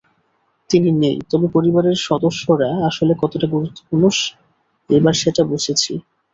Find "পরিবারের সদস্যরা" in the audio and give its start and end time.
1.55-2.69